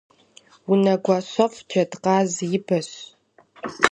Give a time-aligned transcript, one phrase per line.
[0.71, 2.89] Унэгуащэфӏ джэдкъаз и бэщ.